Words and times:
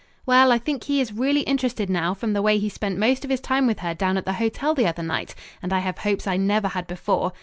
"Well, 0.25 0.51
I 0.51 0.57
think 0.57 0.85
he 0.85 0.99
is 0.99 1.13
really 1.13 1.41
interested 1.41 1.87
now 1.87 2.15
from 2.15 2.33
the 2.33 2.41
way 2.41 2.57
he 2.57 2.69
spent 2.69 2.97
most 2.97 3.23
of 3.23 3.29
his 3.29 3.39
time 3.39 3.67
with 3.67 3.81
her 3.81 3.93
down 3.93 4.17
at 4.17 4.25
the 4.25 4.33
hotel 4.41 4.73
the 4.73 4.87
other 4.87 5.03
night, 5.03 5.35
and 5.61 5.71
I 5.71 5.77
have 5.77 5.99
hopes 5.99 6.25
I 6.25 6.37
never 6.37 6.69
had 6.69 6.87
before. 6.87 7.33